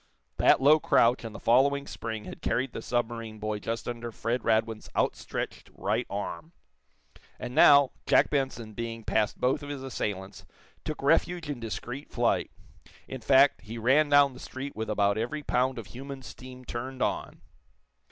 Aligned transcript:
That 0.37 0.59
low 0.59 0.79
crouch 0.79 1.23
and 1.23 1.35
the 1.35 1.39
following 1.39 1.85
spring 1.85 2.23
had 2.25 2.41
carried 2.41 2.73
the 2.73 2.81
submarine 2.81 3.37
boy 3.37 3.59
just 3.59 3.87
under 3.87 4.11
Fred 4.11 4.41
Radwin's 4.43 4.89
outstretched 4.95 5.69
right 5.75 6.07
arm. 6.09 6.53
And 7.39 7.53
now, 7.53 7.91
Jack 8.07 8.31
Benson, 8.31 8.73
being 8.73 9.03
past 9.03 9.39
both 9.39 9.61
of 9.61 9.69
his 9.69 9.83
assailants, 9.83 10.43
took 10.83 11.03
refuge 11.03 11.51
in 11.51 11.59
discreet 11.59 12.09
flight, 12.09 12.49
in 13.07 13.21
fact, 13.21 13.61
he 13.61 13.77
ran 13.77 14.09
down 14.09 14.33
the 14.33 14.39
street 14.39 14.75
with 14.75 14.89
about 14.89 15.19
every 15.19 15.43
pound 15.43 15.77
of 15.77 15.85
human 15.85 16.23
steam 16.23 16.65
turned 16.65 17.03
on. 17.03 17.41